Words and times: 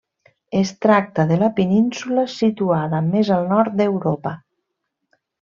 Es 0.59 0.69
tracta 0.85 1.25
de 1.31 1.37
la 1.41 1.49
península 1.59 2.23
situada 2.37 3.03
més 3.11 3.31
al 3.37 3.47
nord 3.53 3.77
d'Europa. 3.83 4.35